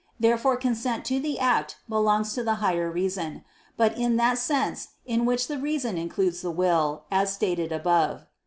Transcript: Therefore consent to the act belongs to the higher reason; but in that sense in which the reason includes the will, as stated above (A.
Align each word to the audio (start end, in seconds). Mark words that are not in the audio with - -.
Therefore 0.19 0.57
consent 0.57 1.05
to 1.05 1.19
the 1.19 1.37
act 1.37 1.77
belongs 1.87 2.33
to 2.33 2.43
the 2.43 2.55
higher 2.55 2.89
reason; 2.89 3.43
but 3.77 3.95
in 3.95 4.15
that 4.15 4.39
sense 4.39 4.87
in 5.05 5.25
which 5.25 5.45
the 5.47 5.59
reason 5.59 5.95
includes 5.95 6.41
the 6.41 6.49
will, 6.49 7.03
as 7.11 7.31
stated 7.31 7.71
above 7.71 8.21
(A. 8.21 8.27